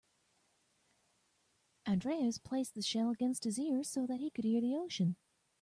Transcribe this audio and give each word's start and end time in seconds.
Andreas 1.87 2.39
placed 2.39 2.73
the 2.73 2.81
shell 2.81 3.11
against 3.11 3.43
his 3.43 3.59
ear 3.59 3.83
so 3.83 4.07
he 4.07 4.31
could 4.31 4.45
hear 4.45 4.59
the 4.59 4.73
ocean. 4.75 5.15